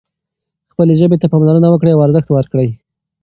[0.71, 2.69] خپلې ژبې ته پاملرنه وکړئ او ارزښت ورکړئ.